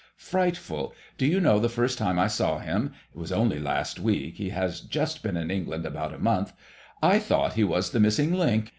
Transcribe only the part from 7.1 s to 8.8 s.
thought he was the missing link.